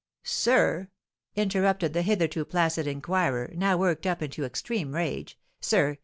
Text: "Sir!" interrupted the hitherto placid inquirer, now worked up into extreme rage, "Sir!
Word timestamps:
"Sir!" 0.23 0.87
interrupted 1.35 1.93
the 1.93 2.01
hitherto 2.01 2.43
placid 2.43 2.87
inquirer, 2.87 3.51
now 3.53 3.77
worked 3.77 4.07
up 4.07 4.23
into 4.23 4.43
extreme 4.45 4.95
rage, 4.95 5.37
"Sir! 5.59 5.99